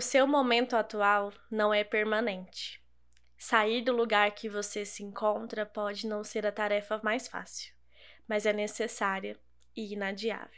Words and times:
O 0.00 0.02
seu 0.02 0.26
momento 0.26 0.76
atual 0.76 1.30
não 1.50 1.74
é 1.74 1.84
permanente. 1.84 2.82
Sair 3.36 3.82
do 3.82 3.92
lugar 3.92 4.30
que 4.30 4.48
você 4.48 4.82
se 4.82 5.02
encontra 5.02 5.66
pode 5.66 6.06
não 6.06 6.24
ser 6.24 6.46
a 6.46 6.50
tarefa 6.50 6.98
mais 7.04 7.28
fácil, 7.28 7.74
mas 8.26 8.46
é 8.46 8.52
necessária 8.54 9.38
e 9.76 9.92
inadiável. 9.92 10.48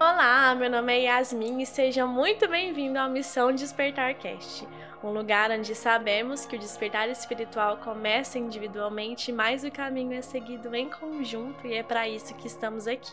Olá, 0.00 0.54
meu 0.54 0.70
nome 0.70 0.94
é 0.94 1.02
Yasmin 1.02 1.60
e 1.60 1.66
seja 1.66 2.06
muito 2.06 2.48
bem-vindo 2.48 2.98
à 2.98 3.06
Missão 3.06 3.52
Despertar 3.52 4.14
Cast 4.14 4.66
um 5.04 5.12
lugar 5.12 5.50
onde 5.50 5.74
sabemos 5.74 6.46
que 6.46 6.56
o 6.56 6.58
despertar 6.58 7.10
espiritual 7.10 7.76
começa 7.76 8.38
individualmente, 8.38 9.30
mas 9.30 9.62
o 9.62 9.70
caminho 9.70 10.14
é 10.14 10.22
seguido 10.22 10.74
em 10.74 10.88
conjunto 10.88 11.66
e 11.66 11.74
é 11.74 11.82
para 11.82 12.08
isso 12.08 12.34
que 12.34 12.46
estamos 12.46 12.86
aqui. 12.86 13.12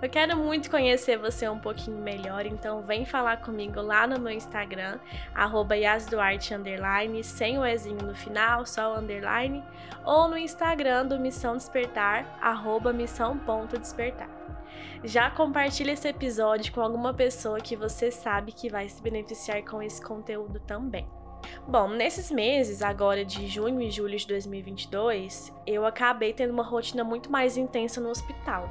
Eu 0.00 0.08
quero 0.08 0.36
muito 0.36 0.70
conhecer 0.70 1.18
você 1.18 1.48
um 1.48 1.58
pouquinho 1.58 1.98
melhor, 1.98 2.46
então 2.46 2.82
vem 2.82 3.04
falar 3.04 3.38
comigo 3.38 3.80
lá 3.80 4.06
no 4.06 4.20
meu 4.20 4.32
Instagram, 4.32 5.00
arroba 5.34 5.74
sem 7.24 7.58
o 7.58 7.66
Ezinho 7.66 8.06
no 8.06 8.14
final, 8.14 8.64
só 8.64 8.94
o 8.94 8.98
underline, 8.98 9.64
ou 10.04 10.28
no 10.28 10.38
Instagram 10.38 11.06
do 11.06 11.18
Missão 11.18 11.56
Despertar, 11.56 12.38
arroba 12.40 12.92
missão.despertar. 12.92 14.30
Já 15.02 15.30
compartilhe 15.30 15.90
esse 15.90 16.06
episódio 16.06 16.72
com 16.72 16.80
alguma 16.80 17.12
pessoa 17.12 17.60
que 17.60 17.74
você 17.74 18.12
sabe 18.12 18.52
que 18.52 18.68
vai 18.68 18.88
se 18.88 19.02
beneficiar 19.02 19.64
com 19.64 19.82
esse 19.82 20.00
conteúdo 20.00 20.60
também. 20.60 21.17
Bom, 21.66 21.88
nesses 21.88 22.30
meses, 22.30 22.82
agora 22.82 23.24
de 23.24 23.46
junho 23.46 23.80
e 23.80 23.90
julho 23.90 24.16
de 24.16 24.26
2022, 24.26 25.52
eu 25.66 25.84
acabei 25.84 26.32
tendo 26.32 26.52
uma 26.52 26.62
rotina 26.62 27.04
muito 27.04 27.30
mais 27.30 27.56
intensa 27.56 28.00
no 28.00 28.08
hospital. 28.08 28.70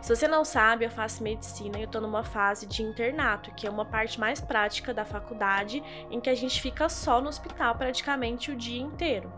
Se 0.00 0.14
você 0.14 0.28
não 0.28 0.44
sabe, 0.44 0.84
eu 0.84 0.90
faço 0.90 1.22
medicina 1.22 1.78
e 1.78 1.82
eu 1.82 1.88
tô 1.88 2.00
numa 2.00 2.22
fase 2.22 2.66
de 2.66 2.82
internato, 2.82 3.52
que 3.54 3.66
é 3.66 3.70
uma 3.70 3.84
parte 3.84 4.20
mais 4.20 4.40
prática 4.40 4.94
da 4.94 5.04
faculdade, 5.04 5.82
em 6.10 6.20
que 6.20 6.30
a 6.30 6.34
gente 6.34 6.60
fica 6.62 6.88
só 6.88 7.20
no 7.20 7.28
hospital 7.28 7.74
praticamente 7.74 8.50
o 8.52 8.56
dia 8.56 8.80
inteiro. 8.80 9.32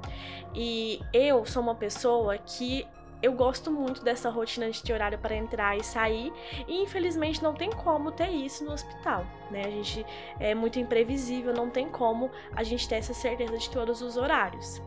E 0.55 1.01
eu 1.13 1.45
sou 1.47 1.63
uma 1.63 1.75
pessoa 1.75 2.37
que 2.37 2.87
eu 3.23 3.33
gosto 3.33 3.71
muito 3.71 4.03
dessa 4.03 4.31
rotina 4.31 4.71
de 4.71 4.83
ter 4.83 4.93
horário 4.93 5.19
para 5.19 5.35
entrar 5.35 5.77
e 5.77 5.85
sair, 5.85 6.33
e 6.67 6.83
infelizmente 6.83 7.43
não 7.43 7.55
tem 7.55 7.71
como 7.71 8.11
ter 8.11 8.31
isso 8.31 8.65
no 8.65 8.73
hospital, 8.73 9.25
né? 9.51 9.63
A 9.67 9.71
gente 9.71 10.05
é 10.39 10.55
muito 10.55 10.79
imprevisível, 10.79 11.53
não 11.53 11.69
tem 11.69 11.89
como 11.89 12.31
a 12.55 12.63
gente 12.63 12.89
ter 12.89 12.97
essa 12.97 13.15
certeza 13.15 13.57
de 13.57 13.71
todos 13.71 14.03
os 14.03 14.17
horários. 14.17 14.81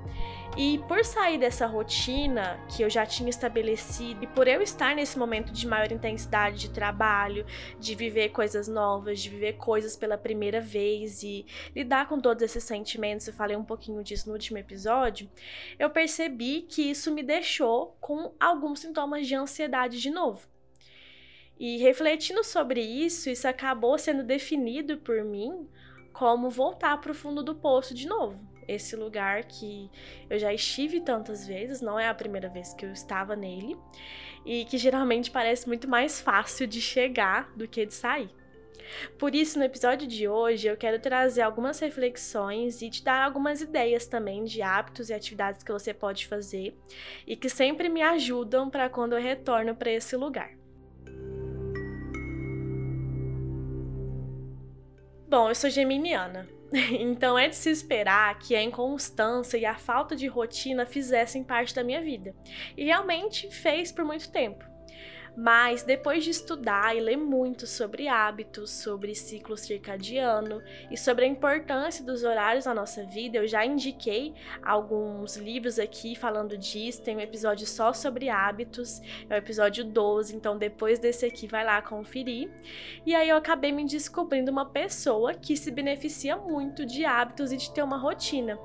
E 0.56 0.78
por 0.88 1.04
sair 1.04 1.40
dessa 1.40 1.66
rotina 1.66 2.60
que 2.70 2.84
eu 2.84 2.90
já 2.90 3.08
tinha 3.08 3.30
estabelecido, 3.30 4.24
e 4.24 4.28
por 4.28 4.48
eu 4.48 4.62
estar 4.62 4.96
nesse 4.96 5.18
momento 5.18 5.52
de 5.52 5.66
maior 5.66 5.92
intensidade 5.92 6.60
de 6.60 6.70
trabalho, 6.70 7.44
de 7.80 7.96
viver 7.96 8.30
coisas 8.30 8.68
novas, 8.68 9.20
de 9.20 9.32
viver 9.32 9.54
coisas 9.54 9.96
pela 9.96 10.16
primeira 10.16 10.62
vez 10.62 11.24
e 11.24 11.44
lidar 11.76 12.08
com 12.08 12.22
todos 12.22 12.44
esses 12.44 12.64
sentimentos, 12.64 13.28
eu 13.28 13.34
falei 13.34 13.58
um 13.58 13.64
pouquinho 13.64 14.04
disso 14.04 14.28
no 14.28 14.34
último 14.34 14.60
episódio, 14.60 15.28
eu 15.80 15.90
percebi 15.90 16.62
que 16.62 16.84
isso 16.84 17.12
me 17.12 17.24
deixou 17.24 17.98
com 18.00 18.32
alguns 18.40 18.82
sintomas 18.82 19.26
de 19.26 19.34
ansiedade 19.34 20.00
de 20.00 20.12
novo. 20.12 20.48
E 21.60 21.78
refletindo 21.78 22.44
sobre 22.44 22.80
isso, 22.80 23.28
isso 23.28 23.48
acabou 23.48 23.98
sendo 23.98 24.24
definido 24.24 25.00
por 25.00 25.24
mim 25.24 25.68
como 26.12 26.48
voltar 26.48 27.02
para 27.02 27.12
o 27.12 27.16
fundo 27.16 27.42
do 27.42 27.56
poço 27.56 27.96
de 27.96 28.08
novo 28.08 28.53
esse 28.68 28.96
lugar 28.96 29.44
que 29.46 29.90
eu 30.30 30.38
já 30.38 30.54
estive 30.54 31.02
tantas 31.02 31.46
vezes, 31.48 31.82
não 31.82 32.00
é 32.00 32.08
a 32.08 32.14
primeira 32.14 32.50
vez 32.50 32.74
que 32.74 32.86
eu 32.86 32.92
estava 32.92 33.36
nele, 33.36 33.78
e 34.46 34.66
que 34.66 34.78
geralmente 34.78 35.32
parece 35.32 35.68
muito 35.68 35.88
mais 35.88 36.20
fácil 36.20 36.68
de 36.68 36.82
chegar 36.82 37.52
do 37.56 37.68
que 37.68 37.86
de 37.86 37.94
sair. 37.94 38.30
Por 39.18 39.34
isso, 39.34 39.58
no 39.58 39.66
episódio 39.66 40.08
de 40.08 40.28
hoje, 40.28 40.68
eu 40.68 40.78
quero 40.78 41.00
trazer 41.00 41.42
algumas 41.42 41.80
reflexões 41.80 42.82
e 42.82 42.90
te 42.90 43.04
dar 43.04 43.24
algumas 43.24 43.62
ideias 43.62 44.06
também 44.06 44.44
de 44.44 44.62
hábitos 44.62 45.10
e 45.10 45.14
atividades 45.14 45.64
que 45.64 45.72
você 45.72 45.94
pode 45.94 46.28
fazer 46.28 46.78
e 47.26 47.36
que 47.36 47.50
sempre 47.50 47.90
me 47.90 48.02
ajudam 48.02 48.70
para 48.70 48.90
quando 48.90 49.14
eu 49.14 49.22
retorno 49.22 49.76
para 49.76 49.92
esse 49.92 50.16
lugar. 50.16 50.52
Bom, 55.28 55.50
eu 55.50 55.56
sou 55.56 55.70
geminiana. 55.70 56.48
Então 57.00 57.38
é 57.38 57.48
de 57.48 57.56
se 57.56 57.70
esperar 57.70 58.38
que 58.40 58.56
a 58.56 58.62
inconstância 58.62 59.58
e 59.58 59.66
a 59.66 59.76
falta 59.76 60.16
de 60.16 60.28
rotina 60.28 60.86
fizessem 60.86 61.44
parte 61.44 61.74
da 61.74 61.84
minha 61.84 62.02
vida. 62.02 62.36
E 62.76 62.86
realmente 62.86 63.50
fez 63.52 63.92
por 63.92 64.04
muito 64.04 64.32
tempo. 64.32 64.73
Mas 65.36 65.84
depois 65.84 66.24
de 66.24 66.30
estudar 66.30 66.96
e 66.96 67.00
ler 67.00 67.18
muito 67.18 67.66
sobre 67.66 68.08
hábitos, 68.08 68.70
sobre 68.70 69.16
ciclo 69.16 69.58
circadiano 69.58 70.62
e 70.92 70.98
sobre 70.98 71.26
a 71.26 71.28
importância 71.28 72.06
dos 72.06 72.24
horários 72.24 72.66
na 72.66 72.74
nossa 72.74 73.04
vida, 73.04 73.38
eu 73.38 73.48
já 73.48 73.66
indiquei 73.66 74.34
alguns 74.62 75.36
livros 75.36 75.80
aqui 75.80 76.16
falando 76.16 76.58
disso. 76.58 77.02
Tem 77.02 77.18
um 77.18 77.20
episódio 77.20 77.66
só 77.66 77.92
sobre 77.94 78.30
hábitos, 78.30 79.02
é 79.30 79.36
o 79.36 79.38
episódio 79.38 79.84
12, 79.84 80.36
então 80.36 80.58
depois 80.58 81.00
desse 81.00 81.26
aqui 81.26 81.48
vai 81.48 81.66
lá 81.66 81.82
conferir. 81.82 82.52
E 83.06 83.16
aí 83.16 83.30
eu 83.30 83.38
acabei 83.38 83.72
me 83.72 83.86
descobrindo 83.86 84.52
uma 84.52 84.66
pessoa 84.66 85.34
que 85.34 85.58
se 85.58 85.72
beneficia 85.72 86.38
muito 86.38 86.86
de 86.86 87.06
hábitos 87.06 87.52
e 87.52 87.58
de 87.58 87.72
ter 87.72 87.82
uma 87.82 87.98
rotina 87.98 88.60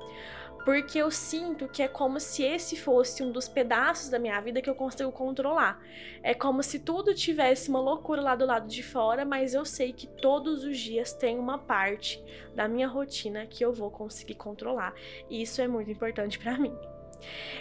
porque 0.65 0.97
eu 0.97 1.09
sinto 1.09 1.67
que 1.67 1.81
é 1.81 1.87
como 1.87 2.19
se 2.19 2.43
esse 2.43 2.75
fosse 2.75 3.23
um 3.23 3.31
dos 3.31 3.47
pedaços 3.47 4.09
da 4.09 4.19
minha 4.19 4.39
vida 4.41 4.61
que 4.61 4.69
eu 4.69 4.75
consigo 4.75 5.11
controlar. 5.11 5.81
É 6.21 6.33
como 6.33 6.61
se 6.61 6.79
tudo 6.79 7.13
tivesse 7.13 7.69
uma 7.69 7.79
loucura 7.79 8.21
lá 8.21 8.35
do 8.35 8.45
lado 8.45 8.67
de 8.67 8.83
fora, 8.83 9.25
mas 9.25 9.53
eu 9.53 9.65
sei 9.65 9.93
que 9.93 10.07
todos 10.07 10.63
os 10.63 10.77
dias 10.77 11.13
tem 11.13 11.37
uma 11.37 11.57
parte 11.57 12.23
da 12.55 12.67
minha 12.67 12.87
rotina 12.87 13.45
que 13.45 13.63
eu 13.63 13.73
vou 13.73 13.89
conseguir 13.89 14.35
controlar. 14.35 14.93
E 15.29 15.41
isso 15.41 15.61
é 15.61 15.67
muito 15.67 15.89
importante 15.89 16.37
para 16.37 16.57
mim. 16.57 16.75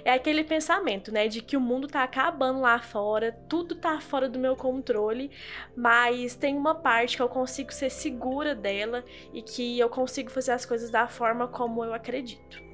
É 0.05 0.13
aquele 0.13 0.45
pensamento, 0.45 1.13
né, 1.13 1.27
de 1.27 1.43
que 1.43 1.57
o 1.57 1.61
mundo 1.61 1.89
tá 1.89 2.05
acabando 2.05 2.61
lá 2.61 2.79
fora, 2.79 3.33
tudo 3.49 3.75
tá 3.75 4.01
fora 4.01 4.29
do 4.29 4.39
meu 4.39 4.55
controle, 4.55 5.33
mas 5.77 6.37
tem 6.37 6.57
uma 6.57 6.77
parte 6.77 7.17
que 7.17 7.23
eu 7.23 7.29
consigo 7.29 7.73
ser 7.73 7.91
segura 7.91 8.55
dela 8.55 9.05
e 9.33 9.43
que 9.43 9.79
eu 9.79 9.89
consigo 9.89 10.31
fazer 10.31 10.53
as 10.53 10.65
coisas 10.65 10.91
da 10.91 11.09
forma 11.09 11.49
como 11.49 11.85
eu 11.85 11.93
acredito. 11.93 12.68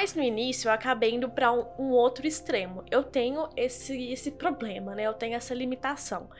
Mas 0.00 0.14
no 0.14 0.22
início 0.22 0.68
eu 0.68 0.72
acabei 0.72 1.14
indo 1.14 1.28
para 1.28 1.52
um, 1.52 1.66
um, 1.78 1.90
outro 1.90 2.26
extremo. 2.26 2.84
Eu 2.90 3.02
tenho 3.02 3.48
esse, 3.56 4.10
esse 4.12 4.30
problema, 4.30 4.94
né? 4.94 5.02
Eu 5.02 5.12
tenho 5.12 5.34
essa 5.34 5.52
limitação. 5.52 6.30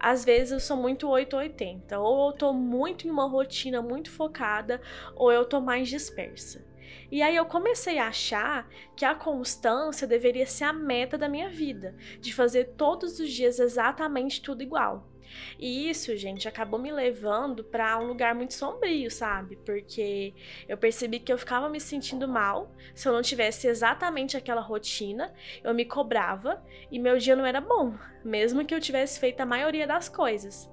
Às 0.00 0.24
vezes 0.24 0.52
eu 0.52 0.58
sou 0.58 0.76
muito 0.76 1.06
880, 1.06 1.98
ou 2.00 2.30
eu 2.30 2.32
tô 2.32 2.52
muito 2.52 3.06
em 3.06 3.10
uma 3.10 3.28
rotina 3.28 3.82
muito 3.82 4.10
focada, 4.10 4.80
ou 5.14 5.30
eu 5.30 5.44
tô 5.44 5.60
mais 5.60 5.88
dispersa. 5.88 6.64
E 7.12 7.22
aí 7.22 7.36
eu 7.36 7.44
comecei 7.44 7.98
a 7.98 8.08
achar 8.08 8.68
que 8.96 9.04
a 9.04 9.14
constância 9.14 10.06
deveria 10.06 10.46
ser 10.46 10.64
a 10.64 10.72
meta 10.72 11.16
da 11.16 11.28
minha 11.28 11.50
vida, 11.50 11.94
de 12.18 12.34
fazer 12.34 12.72
todos 12.76 13.20
os 13.20 13.30
dias 13.30 13.58
exatamente 13.58 14.42
tudo 14.42 14.62
igual. 14.62 15.13
E 15.58 15.88
isso, 15.88 16.16
gente, 16.16 16.48
acabou 16.48 16.78
me 16.78 16.92
levando 16.92 17.64
para 17.64 17.98
um 17.98 18.06
lugar 18.06 18.34
muito 18.34 18.54
sombrio, 18.54 19.10
sabe? 19.10 19.56
Porque 19.56 20.34
eu 20.68 20.76
percebi 20.76 21.18
que 21.18 21.32
eu 21.32 21.38
ficava 21.38 21.68
me 21.68 21.80
sentindo 21.80 22.28
mal 22.28 22.70
se 22.94 23.08
eu 23.08 23.12
não 23.12 23.22
tivesse 23.22 23.66
exatamente 23.66 24.36
aquela 24.36 24.60
rotina, 24.60 25.32
eu 25.62 25.74
me 25.74 25.84
cobrava 25.84 26.62
e 26.90 26.98
meu 26.98 27.18
dia 27.18 27.36
não 27.36 27.46
era 27.46 27.60
bom, 27.60 27.94
mesmo 28.24 28.64
que 28.64 28.74
eu 28.74 28.80
tivesse 28.80 29.18
feito 29.18 29.40
a 29.40 29.46
maioria 29.46 29.86
das 29.86 30.08
coisas. 30.08 30.70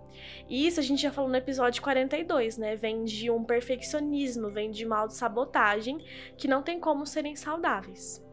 E 0.48 0.68
isso 0.68 0.80
a 0.80 0.83
gente 0.83 1.01
já 1.01 1.12
falou 1.12 1.30
no 1.30 1.38
episódio 1.38 1.81
42, 1.81 2.57
né? 2.57 2.75
Vem 2.75 3.04
de 3.04 3.31
um 3.31 3.44
perfeccionismo, 3.44 4.51
vem 4.51 4.69
de 4.69 4.86
uma 4.86 5.00
autossabotagem 5.00 5.97
que 6.38 6.47
não 6.47 6.62
tem 6.62 6.80
como 6.80 7.06
serem 7.06 7.36
saudáveis. 7.36 8.24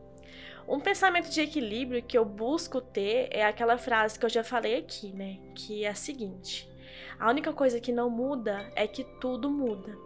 Um 0.69 0.81
pensamento 0.81 1.31
de 1.31 1.41
equilíbrio 1.41 2.03
que 2.03 2.19
eu 2.19 2.27
busco 2.27 2.79
ter 2.79 3.31
é 3.31 3.43
aquela 3.43 3.79
frase 3.79 4.19
que 4.19 4.27
eu 4.27 4.29
já 4.29 4.45
falei 4.45 4.77
aqui, 4.77 5.11
né? 5.15 5.39
Que 5.55 5.87
é 5.87 5.89
a 5.89 5.95
seguinte: 5.95 6.71
a 7.19 7.31
única 7.31 7.55
coisa 7.55 7.81
que 7.81 7.91
não 7.91 8.11
muda 8.11 8.71
é 8.77 8.87
que 8.87 9.03
tudo 9.19 9.49
muda. 9.49 9.97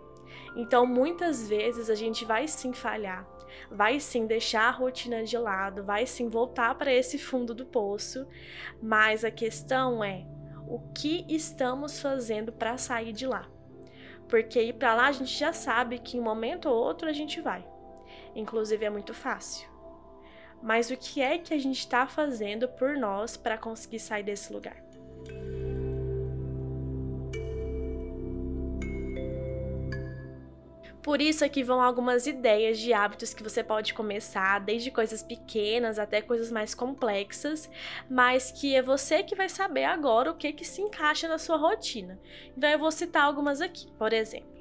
Então, 0.54 0.86
muitas 0.86 1.48
vezes 1.48 1.90
a 1.90 1.96
gente 1.96 2.24
vai 2.24 2.46
sim 2.46 2.72
falhar, 2.72 3.26
vai 3.72 3.98
sim 3.98 4.24
deixar 4.24 4.68
a 4.68 4.70
rotina 4.70 5.24
de 5.24 5.36
lado, 5.36 5.82
vai 5.82 6.06
sim 6.06 6.28
voltar 6.28 6.76
para 6.76 6.92
esse 6.92 7.18
fundo 7.18 7.52
do 7.52 7.66
poço, 7.66 8.24
mas 8.80 9.24
a 9.24 9.32
questão 9.32 10.04
é 10.04 10.24
o 10.68 10.78
que 10.94 11.26
estamos 11.28 12.00
fazendo 12.00 12.52
para 12.52 12.78
sair 12.78 13.12
de 13.12 13.26
lá. 13.26 13.48
Porque 14.28 14.62
ir 14.62 14.74
para 14.74 14.94
lá 14.94 15.06
a 15.08 15.12
gente 15.12 15.36
já 15.36 15.52
sabe 15.52 15.98
que 15.98 16.16
em 16.16 16.20
um 16.20 16.24
momento 16.24 16.68
ou 16.68 16.76
outro 16.76 17.08
a 17.08 17.12
gente 17.12 17.40
vai. 17.40 17.66
Inclusive 18.32 18.84
é 18.84 18.90
muito 18.90 19.12
fácil. 19.12 19.71
Mas 20.62 20.90
o 20.90 20.96
que 20.96 21.20
é 21.20 21.38
que 21.38 21.52
a 21.52 21.58
gente 21.58 21.80
está 21.80 22.06
fazendo 22.06 22.68
por 22.68 22.96
nós 22.96 23.36
para 23.36 23.58
conseguir 23.58 23.98
sair 23.98 24.22
desse 24.22 24.52
lugar. 24.52 24.76
Por 31.02 31.20
isso 31.20 31.44
aqui 31.44 31.64
vão 31.64 31.82
algumas 31.82 32.28
ideias 32.28 32.78
de 32.78 32.92
hábitos 32.92 33.34
que 33.34 33.42
você 33.42 33.64
pode 33.64 33.92
começar, 33.92 34.60
desde 34.60 34.92
coisas 34.92 35.20
pequenas 35.20 35.98
até 35.98 36.22
coisas 36.22 36.52
mais 36.52 36.76
complexas, 36.76 37.68
mas 38.08 38.52
que 38.52 38.76
é 38.76 38.80
você 38.80 39.24
que 39.24 39.34
vai 39.34 39.48
saber 39.48 39.82
agora 39.82 40.30
o 40.30 40.36
que 40.36 40.52
que 40.52 40.64
se 40.64 40.80
encaixa 40.80 41.26
na 41.26 41.38
sua 41.38 41.56
rotina. 41.56 42.20
Então 42.56 42.70
eu 42.70 42.78
vou 42.78 42.92
citar 42.92 43.24
algumas 43.24 43.60
aqui, 43.60 43.90
por 43.98 44.12
exemplo 44.12 44.51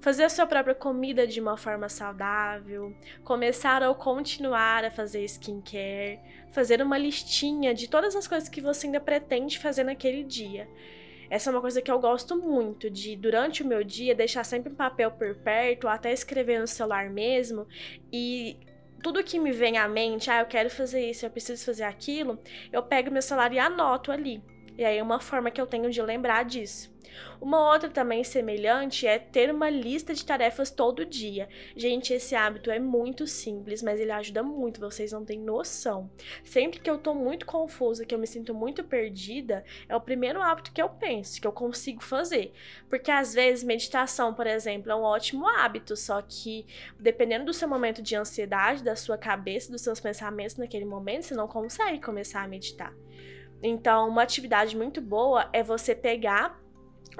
fazer 0.00 0.24
a 0.24 0.28
sua 0.28 0.46
própria 0.46 0.74
comida 0.74 1.26
de 1.26 1.40
uma 1.40 1.56
forma 1.56 1.88
saudável, 1.88 2.94
começar 3.24 3.82
ou 3.82 3.94
continuar 3.94 4.84
a 4.84 4.90
fazer 4.90 5.24
skincare, 5.24 6.20
fazer 6.52 6.80
uma 6.80 6.98
listinha 6.98 7.74
de 7.74 7.88
todas 7.88 8.14
as 8.14 8.26
coisas 8.26 8.48
que 8.48 8.60
você 8.60 8.86
ainda 8.86 9.00
pretende 9.00 9.58
fazer 9.58 9.84
naquele 9.84 10.22
dia. 10.22 10.68
Essa 11.30 11.50
é 11.50 11.52
uma 11.52 11.60
coisa 11.60 11.82
que 11.82 11.90
eu 11.90 11.98
gosto 11.98 12.36
muito, 12.36 12.88
de 12.88 13.14
durante 13.14 13.62
o 13.62 13.66
meu 13.66 13.84
dia 13.84 14.14
deixar 14.14 14.44
sempre 14.44 14.72
um 14.72 14.76
papel 14.76 15.10
por 15.10 15.34
perto, 15.36 15.84
ou 15.84 15.90
até 15.90 16.12
escrever 16.12 16.58
no 16.58 16.66
celular 16.66 17.10
mesmo, 17.10 17.66
e 18.10 18.58
tudo 19.02 19.22
que 19.22 19.38
me 19.38 19.52
vem 19.52 19.76
à 19.76 19.86
mente, 19.86 20.30
ah, 20.30 20.40
eu 20.40 20.46
quero 20.46 20.70
fazer 20.70 21.10
isso, 21.10 21.26
eu 21.26 21.30
preciso 21.30 21.64
fazer 21.64 21.84
aquilo, 21.84 22.38
eu 22.72 22.82
pego 22.82 23.10
meu 23.10 23.22
celular 23.22 23.52
e 23.52 23.58
anoto 23.58 24.10
ali. 24.10 24.42
E 24.78 24.84
aí 24.84 24.96
é 24.96 25.02
uma 25.02 25.18
forma 25.18 25.50
que 25.50 25.60
eu 25.60 25.66
tenho 25.66 25.90
de 25.90 26.00
lembrar 26.00 26.44
disso. 26.44 26.96
Uma 27.40 27.72
outra 27.72 27.88
também 27.88 28.22
semelhante 28.22 29.08
é 29.08 29.18
ter 29.18 29.52
uma 29.52 29.68
lista 29.68 30.14
de 30.14 30.24
tarefas 30.24 30.70
todo 30.70 31.04
dia. 31.04 31.48
Gente, 31.76 32.12
esse 32.12 32.36
hábito 32.36 32.70
é 32.70 32.78
muito 32.78 33.26
simples, 33.26 33.82
mas 33.82 33.98
ele 33.98 34.12
ajuda 34.12 34.40
muito, 34.42 34.78
vocês 34.80 35.10
não 35.10 35.24
têm 35.24 35.40
noção. 35.40 36.08
Sempre 36.44 36.78
que 36.78 36.88
eu 36.88 36.96
tô 36.96 37.14
muito 37.14 37.44
confusa, 37.44 38.04
que 38.04 38.14
eu 38.14 38.20
me 38.20 38.26
sinto 38.26 38.54
muito 38.54 38.84
perdida, 38.84 39.64
é 39.88 39.96
o 39.96 40.00
primeiro 40.00 40.40
hábito 40.40 40.72
que 40.72 40.80
eu 40.80 40.88
penso, 40.88 41.40
que 41.40 41.46
eu 41.46 41.52
consigo 41.52 42.02
fazer. 42.02 42.52
Porque 42.88 43.10
às 43.10 43.34
vezes 43.34 43.64
meditação, 43.64 44.32
por 44.32 44.46
exemplo, 44.46 44.92
é 44.92 44.94
um 44.94 45.02
ótimo 45.02 45.48
hábito, 45.48 45.96
só 45.96 46.22
que 46.22 46.64
dependendo 47.00 47.46
do 47.46 47.52
seu 47.52 47.68
momento 47.68 48.00
de 48.00 48.14
ansiedade, 48.14 48.84
da 48.84 48.94
sua 48.94 49.18
cabeça, 49.18 49.72
dos 49.72 49.82
seus 49.82 49.98
pensamentos 49.98 50.56
naquele 50.56 50.84
momento, 50.84 51.24
você 51.24 51.34
não 51.34 51.48
consegue 51.48 52.00
começar 52.00 52.42
a 52.42 52.48
meditar. 52.48 52.94
Então, 53.62 54.08
uma 54.08 54.22
atividade 54.22 54.76
muito 54.76 55.00
boa 55.00 55.48
é 55.52 55.62
você 55.62 55.94
pegar 55.94 56.60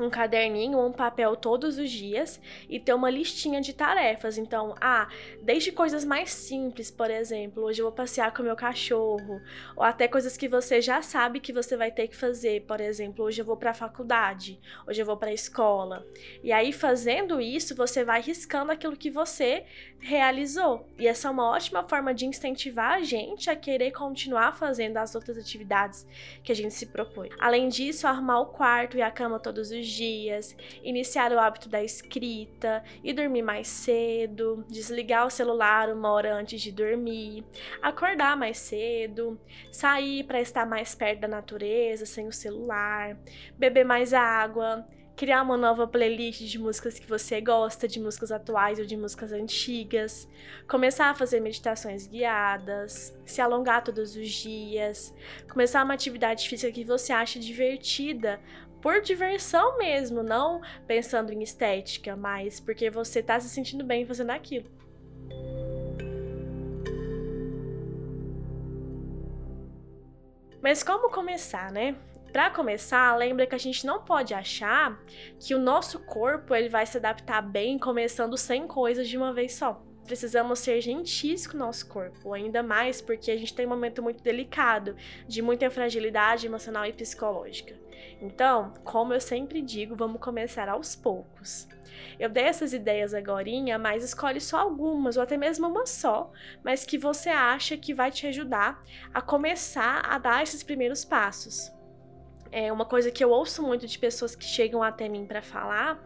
um 0.04 0.10
caderninho 0.10 0.78
ou 0.78 0.86
um 0.86 0.92
papel 0.92 1.36
todos 1.36 1.78
os 1.78 1.90
dias 1.90 2.40
e 2.68 2.78
ter 2.78 2.94
uma 2.94 3.10
listinha 3.10 3.60
de 3.60 3.72
tarefas. 3.72 4.38
Então, 4.38 4.74
ah, 4.80 5.08
desde 5.42 5.72
coisas 5.72 6.04
mais 6.04 6.30
simples, 6.30 6.90
por 6.90 7.10
exemplo, 7.10 7.64
hoje 7.64 7.80
eu 7.80 7.86
vou 7.86 7.92
passear 7.92 8.32
com 8.34 8.42
meu 8.42 8.56
cachorro, 8.56 9.40
ou 9.76 9.82
até 9.82 10.08
coisas 10.08 10.36
que 10.36 10.48
você 10.48 10.80
já 10.80 11.02
sabe 11.02 11.40
que 11.40 11.52
você 11.52 11.76
vai 11.76 11.90
ter 11.90 12.08
que 12.08 12.16
fazer, 12.16 12.62
por 12.62 12.80
exemplo, 12.80 13.24
hoje 13.24 13.40
eu 13.40 13.44
vou 13.44 13.56
para 13.56 13.70
a 13.70 13.74
faculdade, 13.74 14.58
hoje 14.86 15.00
eu 15.02 15.06
vou 15.06 15.16
para 15.16 15.30
a 15.30 15.34
escola. 15.34 16.06
E 16.42 16.52
aí 16.52 16.72
fazendo 16.72 17.40
isso, 17.40 17.74
você 17.74 18.04
vai 18.04 18.20
riscando 18.20 18.72
aquilo 18.72 18.96
que 18.96 19.10
você 19.10 19.64
realizou. 20.00 20.86
E 20.98 21.06
essa 21.06 21.28
é 21.28 21.30
uma 21.30 21.50
ótima 21.50 21.82
forma 21.88 22.14
de 22.14 22.26
incentivar 22.26 22.94
a 22.94 23.02
gente 23.02 23.50
a 23.50 23.56
querer 23.56 23.90
continuar 23.90 24.56
fazendo 24.56 24.96
as 24.96 25.14
outras 25.14 25.36
atividades 25.36 26.06
que 26.42 26.52
a 26.52 26.54
gente 26.54 26.74
se 26.74 26.86
propõe. 26.86 27.30
Além 27.38 27.68
disso, 27.68 28.06
arrumar 28.06 28.40
o 28.40 28.46
quarto 28.46 28.96
e 28.96 29.02
a 29.02 29.10
cama 29.10 29.40
todos 29.40 29.70
os 29.70 29.86
dias, 29.90 30.56
iniciar 30.82 31.32
o 31.32 31.38
hábito 31.38 31.68
da 31.68 31.82
escrita 31.82 32.82
e 33.02 33.12
dormir 33.12 33.42
mais 33.42 33.68
cedo, 33.68 34.64
desligar 34.68 35.26
o 35.26 35.30
celular 35.30 35.92
uma 35.92 36.10
hora 36.10 36.34
antes 36.34 36.60
de 36.60 36.72
dormir, 36.72 37.44
acordar 37.82 38.36
mais 38.36 38.58
cedo, 38.58 39.38
sair 39.70 40.24
para 40.24 40.40
estar 40.40 40.66
mais 40.66 40.94
perto 40.94 41.20
da 41.20 41.28
natureza 41.28 42.06
sem 42.06 42.26
o 42.26 42.32
celular, 42.32 43.16
beber 43.58 43.84
mais 43.84 44.12
água, 44.12 44.86
criar 45.18 45.42
uma 45.42 45.56
nova 45.56 45.84
playlist 45.84 46.42
de 46.42 46.60
músicas 46.60 46.96
que 46.96 47.08
você 47.08 47.40
gosta, 47.40 47.88
de 47.88 47.98
músicas 47.98 48.30
atuais 48.30 48.78
ou 48.78 48.84
de 48.84 48.96
músicas 48.96 49.32
antigas, 49.32 50.28
começar 50.68 51.10
a 51.10 51.14
fazer 51.14 51.40
meditações 51.40 52.06
guiadas, 52.06 53.12
se 53.26 53.40
alongar 53.40 53.82
todos 53.82 54.14
os 54.14 54.30
dias, 54.30 55.12
começar 55.50 55.82
uma 55.82 55.94
atividade 55.94 56.48
física 56.48 56.70
que 56.70 56.84
você 56.84 57.12
acha 57.12 57.40
divertida 57.40 58.40
por 58.80 59.00
diversão 59.00 59.78
mesmo, 59.78 60.22
não 60.22 60.60
pensando 60.86 61.32
em 61.32 61.42
estética, 61.42 62.16
mas 62.16 62.60
porque 62.60 62.90
você 62.90 63.22
tá 63.22 63.38
se 63.38 63.48
sentindo 63.48 63.84
bem 63.84 64.06
fazendo 64.06 64.30
aquilo. 64.30 64.70
Mas 70.62 70.82
como 70.82 71.10
começar, 71.10 71.70
né? 71.72 71.96
Para 72.32 72.50
começar, 72.50 73.16
lembra 73.16 73.46
que 73.46 73.54
a 73.54 73.58
gente 73.58 73.86
não 73.86 74.02
pode 74.02 74.34
achar 74.34 75.00
que 75.40 75.54
o 75.54 75.58
nosso 75.58 76.00
corpo 76.00 76.54
ele 76.54 76.68
vai 76.68 76.84
se 76.84 76.98
adaptar 76.98 77.40
bem 77.40 77.78
começando 77.78 78.36
sem 78.36 78.66
coisas 78.66 79.08
de 79.08 79.16
uma 79.16 79.32
vez 79.32 79.54
só 79.54 79.87
precisamos 80.08 80.58
ser 80.60 80.80
gentis 80.80 81.46
com 81.46 81.54
o 81.54 81.60
nosso 81.60 81.86
corpo, 81.86 82.32
ainda 82.32 82.62
mais 82.62 83.00
porque 83.00 83.30
a 83.30 83.36
gente 83.36 83.54
tem 83.54 83.66
um 83.66 83.68
momento 83.68 84.02
muito 84.02 84.22
delicado, 84.22 84.96
de 85.28 85.42
muita 85.42 85.70
fragilidade 85.70 86.46
emocional 86.46 86.86
e 86.86 86.92
psicológica. 86.92 87.76
Então, 88.20 88.72
como 88.82 89.12
eu 89.12 89.20
sempre 89.20 89.60
digo, 89.60 89.94
vamos 89.94 90.20
começar 90.20 90.68
aos 90.68 90.96
poucos. 90.96 91.68
Eu 92.18 92.28
dei 92.30 92.44
essas 92.44 92.72
ideias 92.72 93.12
agora, 93.12 93.48
mas 93.78 94.02
escolhe 94.02 94.40
só 94.40 94.58
algumas, 94.58 95.16
ou 95.16 95.22
até 95.22 95.36
mesmo 95.36 95.68
uma 95.68 95.86
só, 95.86 96.32
mas 96.64 96.84
que 96.84 96.96
você 96.96 97.28
acha 97.28 97.76
que 97.76 97.92
vai 97.92 98.10
te 98.10 98.26
ajudar 98.26 98.82
a 99.12 99.20
começar 99.20 100.00
a 100.04 100.18
dar 100.18 100.42
esses 100.42 100.62
primeiros 100.62 101.04
passos. 101.04 101.70
É 102.50 102.72
uma 102.72 102.84
coisa 102.84 103.10
que 103.10 103.22
eu 103.22 103.30
ouço 103.30 103.62
muito 103.62 103.86
de 103.86 103.98
pessoas 103.98 104.34
que 104.34 104.44
chegam 104.44 104.82
até 104.82 105.08
mim 105.08 105.26
para 105.26 105.42
falar 105.42 106.02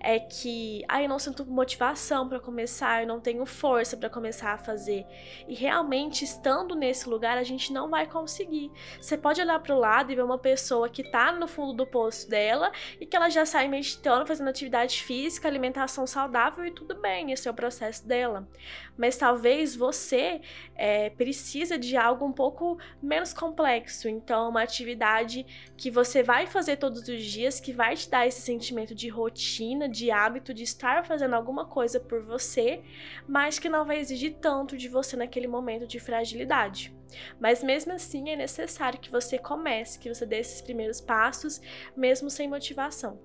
é 0.00 0.18
que, 0.18 0.84
ah, 0.88 1.02
eu 1.02 1.08
não 1.08 1.18
sinto 1.18 1.44
motivação 1.46 2.28
para 2.28 2.38
começar, 2.38 3.02
eu 3.02 3.08
não 3.08 3.20
tenho 3.20 3.44
força 3.46 3.96
para 3.96 4.10
começar 4.10 4.52
a 4.52 4.58
fazer. 4.58 5.06
E 5.48 5.54
realmente, 5.54 6.24
estando 6.24 6.74
nesse 6.74 7.08
lugar, 7.08 7.38
a 7.38 7.42
gente 7.42 7.72
não 7.72 7.88
vai 7.88 8.06
conseguir. 8.06 8.70
Você 9.00 9.16
pode 9.16 9.40
olhar 9.40 9.58
para 9.60 9.74
o 9.74 9.78
lado 9.78 10.12
e 10.12 10.14
ver 10.14 10.24
uma 10.24 10.38
pessoa 10.38 10.88
que 10.88 11.02
tá 11.10 11.32
no 11.32 11.48
fundo 11.48 11.72
do 11.72 11.86
poço 11.86 12.28
dela 12.28 12.70
e 13.00 13.06
que 13.06 13.16
ela 13.16 13.28
já 13.28 13.46
sai 13.46 13.68
meditando, 13.68 14.26
fazendo 14.26 14.48
atividade 14.48 15.02
física, 15.02 15.48
alimentação 15.48 16.06
saudável 16.06 16.64
e 16.64 16.70
tudo 16.70 16.94
bem, 16.94 17.32
esse 17.32 17.48
é 17.48 17.50
o 17.50 17.54
processo 17.54 18.06
dela. 18.06 18.48
Mas 18.96 19.16
talvez 19.16 19.74
você 19.76 20.40
é, 20.74 21.10
precisa 21.10 21.78
de 21.78 21.96
algo 21.96 22.24
um 22.24 22.32
pouco 22.32 22.78
menos 23.02 23.32
complexo, 23.32 24.08
então 24.08 24.48
uma 24.48 24.62
atividade 24.62 25.46
que 25.76 25.85
que 25.86 25.90
você 25.92 26.20
vai 26.20 26.48
fazer 26.48 26.78
todos 26.78 27.06
os 27.06 27.22
dias, 27.22 27.60
que 27.60 27.72
vai 27.72 27.94
te 27.94 28.10
dar 28.10 28.26
esse 28.26 28.40
sentimento 28.40 28.92
de 28.92 29.08
rotina, 29.08 29.88
de 29.88 30.10
hábito, 30.10 30.52
de 30.52 30.64
estar 30.64 31.06
fazendo 31.06 31.34
alguma 31.34 31.64
coisa 31.64 32.00
por 32.00 32.24
você, 32.24 32.82
mas 33.24 33.60
que 33.60 33.68
não 33.68 33.84
vai 33.84 34.00
exigir 34.00 34.34
tanto 34.40 34.76
de 34.76 34.88
você 34.88 35.16
naquele 35.16 35.46
momento 35.46 35.86
de 35.86 36.00
fragilidade. 36.00 36.92
Mas 37.38 37.62
mesmo 37.62 37.92
assim 37.92 38.30
é 38.30 38.34
necessário 38.34 38.98
que 38.98 39.12
você 39.12 39.38
comece, 39.38 40.00
que 40.00 40.12
você 40.12 40.26
dê 40.26 40.38
esses 40.38 40.60
primeiros 40.60 41.00
passos, 41.00 41.60
mesmo 41.96 42.28
sem 42.28 42.48
motivação. 42.48 43.20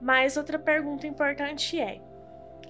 Mas 0.00 0.36
outra 0.36 0.58
pergunta 0.58 1.06
importante 1.06 1.78
é: 1.78 2.02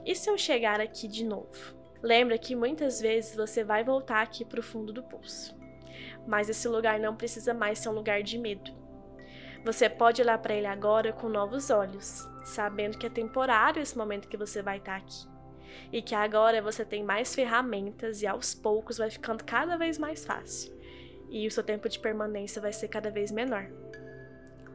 e 0.04 0.14
se 0.14 0.28
eu 0.28 0.36
chegar 0.36 0.82
aqui 0.82 1.08
de 1.08 1.24
novo? 1.24 1.79
Lembra 2.02 2.38
que 2.38 2.56
muitas 2.56 3.00
vezes 3.00 3.36
você 3.36 3.62
vai 3.62 3.84
voltar 3.84 4.22
aqui 4.22 4.44
para 4.44 4.60
o 4.60 4.62
fundo 4.62 4.92
do 4.92 5.02
poço. 5.02 5.54
Mas 6.26 6.48
esse 6.48 6.66
lugar 6.66 6.98
não 6.98 7.16
precisa 7.16 7.52
mais 7.52 7.78
ser 7.78 7.88
um 7.88 7.94
lugar 7.94 8.22
de 8.22 8.38
medo. 8.38 8.72
Você 9.64 9.88
pode 9.90 10.22
olhar 10.22 10.38
para 10.38 10.54
ele 10.54 10.66
agora 10.66 11.12
com 11.12 11.28
novos 11.28 11.68
olhos, 11.68 12.26
sabendo 12.44 12.96
que 12.96 13.06
é 13.06 13.10
temporário 13.10 13.82
esse 13.82 13.96
momento 13.96 14.28
que 14.28 14.36
você 14.36 14.62
vai 14.62 14.78
estar 14.78 14.92
tá 14.92 14.98
aqui. 14.98 15.28
E 15.92 16.00
que 16.00 16.14
agora 16.14 16.62
você 16.62 16.84
tem 16.84 17.04
mais 17.04 17.34
ferramentas 17.34 18.22
e 18.22 18.26
aos 18.26 18.54
poucos 18.54 18.96
vai 18.96 19.10
ficando 19.10 19.44
cada 19.44 19.76
vez 19.76 19.98
mais 19.98 20.24
fácil. 20.24 20.74
E 21.28 21.46
o 21.46 21.50
seu 21.50 21.62
tempo 21.62 21.88
de 21.88 21.98
permanência 21.98 22.60
vai 22.60 22.72
ser 22.72 22.88
cada 22.88 23.10
vez 23.10 23.30
menor. 23.30 23.70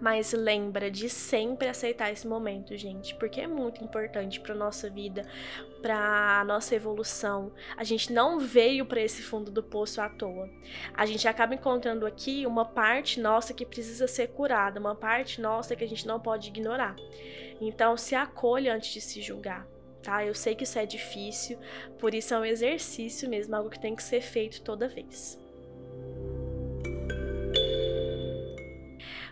Mas 0.01 0.33
lembra 0.33 0.91
de 0.91 1.09
sempre 1.09 1.69
aceitar 1.69 2.11
esse 2.11 2.27
momento, 2.27 2.75
gente, 2.75 3.15
porque 3.15 3.41
é 3.41 3.47
muito 3.47 3.83
importante 3.83 4.39
para 4.39 4.53
nossa 4.53 4.89
vida, 4.89 5.25
para 5.81 6.43
nossa 6.45 6.75
evolução. 6.75 7.53
A 7.77 7.83
gente 7.83 8.11
não 8.11 8.39
veio 8.39 8.85
para 8.85 9.01
esse 9.01 9.21
fundo 9.21 9.49
do 9.49 9.63
poço 9.63 10.01
à 10.01 10.09
toa. 10.09 10.49
A 10.93 11.05
gente 11.05 11.27
acaba 11.27 11.55
encontrando 11.55 12.05
aqui 12.05 12.45
uma 12.45 12.65
parte 12.65 13.19
nossa 13.21 13.53
que 13.53 13.65
precisa 13.65 14.07
ser 14.07 14.27
curada, 14.27 14.79
uma 14.79 14.95
parte 14.95 15.39
nossa 15.39 15.75
que 15.75 15.83
a 15.83 15.87
gente 15.87 16.05
não 16.05 16.19
pode 16.19 16.49
ignorar. 16.49 16.95
Então, 17.61 17.95
se 17.95 18.15
acolha 18.15 18.75
antes 18.75 18.93
de 18.93 19.01
se 19.01 19.21
julgar. 19.21 19.65
Tá? 20.03 20.23
Eu 20.23 20.35
sei 20.35 20.53
que 20.53 20.65
isso 20.65 20.77
é 20.77 20.85
difícil, 20.85 21.57
por 21.97 22.13
isso 22.13 22.31
é 22.31 22.39
um 22.39 22.45
exercício 22.45 23.27
mesmo, 23.27 23.55
algo 23.55 23.71
que 23.71 23.79
tem 23.79 23.95
que 23.95 24.03
ser 24.03 24.21
feito 24.21 24.61
toda 24.61 24.87
vez. 24.87 25.43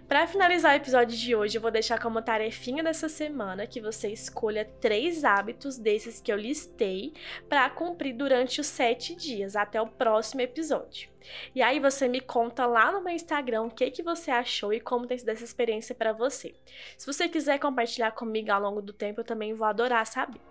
Para 0.08 0.28
finalizar 0.28 0.74
o 0.74 0.76
episódio 0.76 1.18
de 1.18 1.36
hoje, 1.36 1.58
eu 1.58 1.62
vou 1.62 1.72
deixar 1.72 2.00
como 2.00 2.22
tarefinha 2.22 2.84
dessa 2.84 3.08
semana 3.08 3.66
que 3.66 3.82
você 3.82 4.10
escolha 4.10 4.66
três 4.80 5.24
hábitos 5.24 5.78
desses 5.78 6.20
que 6.22 6.32
eu 6.32 6.38
listei 6.38 7.14
para 7.48 7.70
cumprir 7.70 8.14
durante 8.14 8.62
os 8.62 8.68
sete 8.68 9.16
dias, 9.16 9.56
até 9.56 9.82
o 9.82 9.88
próximo 9.88 10.42
episódio. 10.42 11.10
E 11.56 11.62
aí 11.62 11.80
você 11.80 12.08
me 12.08 12.20
conta 12.20 12.66
lá 12.66 12.92
no 12.92 13.02
meu 13.02 13.14
Instagram 13.14 13.64
o 13.64 13.72
que, 13.72 13.90
que 13.90 14.04
você 14.04 14.30
achou 14.30 14.74
e 14.74 14.80
como 14.80 15.08
tem 15.08 15.18
sido 15.18 15.30
essa 15.30 15.44
experiência 15.44 15.96
para 15.96 16.12
você. 16.12 16.54
Se 16.98 17.08
você 17.08 17.30
quiser 17.30 17.58
compartilhar 17.60 18.12
comigo 18.12 18.52
ao 18.52 18.62
longo 18.62 18.82
do 18.82 18.94
tempo, 18.94 19.22
eu 19.22 19.26
também 19.26 19.54
vou 19.54 19.66
adorar 19.66 20.06
saber. 20.06 20.42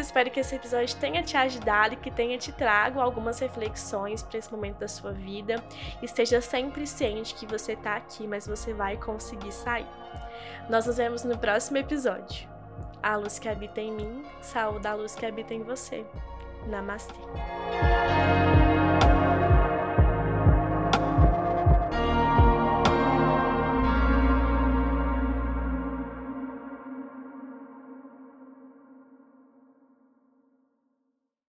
Espero 0.00 0.30
que 0.30 0.40
esse 0.40 0.54
episódio 0.54 0.96
tenha 0.96 1.22
te 1.22 1.36
ajudado 1.36 1.96
que 1.96 2.10
tenha 2.10 2.38
te 2.38 2.52
trago 2.52 3.00
algumas 3.00 3.38
reflexões 3.38 4.22
para 4.22 4.38
esse 4.38 4.50
momento 4.50 4.78
da 4.78 4.88
sua 4.88 5.12
vida. 5.12 5.62
Esteja 6.02 6.40
sempre 6.40 6.86
ciente 6.86 7.34
que 7.34 7.46
você 7.46 7.72
está 7.72 7.96
aqui, 7.96 8.26
mas 8.26 8.46
você 8.46 8.72
vai 8.72 8.96
conseguir 8.96 9.52
sair. 9.52 9.86
Nós 10.68 10.86
nos 10.86 10.96
vemos 10.96 11.24
no 11.24 11.38
próximo 11.38 11.78
episódio. 11.78 12.48
A 13.02 13.16
luz 13.16 13.38
que 13.38 13.48
habita 13.48 13.80
em 13.80 13.92
mim, 13.92 14.24
saúde 14.40 14.86
a 14.86 14.94
luz 14.94 15.14
que 15.14 15.26
habita 15.26 15.54
em 15.54 15.62
você. 15.62 16.04
Namastê. 16.66 17.14